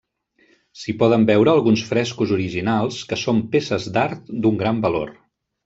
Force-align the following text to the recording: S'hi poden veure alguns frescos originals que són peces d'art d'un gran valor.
S'hi 0.83 0.95
poden 1.03 1.27
veure 1.31 1.53
alguns 1.57 1.83
frescos 1.91 2.33
originals 2.39 2.99
que 3.13 3.21
són 3.27 3.45
peces 3.55 3.89
d'art 3.99 4.35
d'un 4.43 4.61
gran 4.67 4.85
valor. 4.91 5.17